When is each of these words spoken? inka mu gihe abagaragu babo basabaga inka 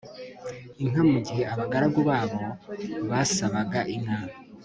inka 0.83 1.01
mu 1.11 1.19
gihe 1.25 1.43
abagaragu 1.53 1.99
babo 2.09 2.39
basabaga 3.09 3.79
inka 3.95 4.19